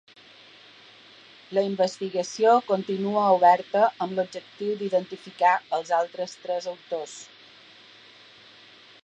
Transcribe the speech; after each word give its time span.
La 1.57 1.63
investigació 1.67 2.53
continua 2.69 3.25
oberta 3.35 3.83
amb 4.07 4.17
l’objectiu 4.21 4.73
d’identificar 4.81 5.53
els 5.79 5.93
altres 6.01 6.35
tres 6.47 6.71
autors. 6.75 7.17